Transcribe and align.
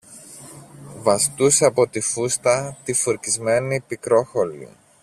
βαστούσε 1.01 1.65
από 1.65 1.87
τη 1.87 1.99
φούστα 2.01 2.77
τη 2.83 2.93
φουρκισμένη 2.93 3.81
Πικρόχολη. 3.81 4.69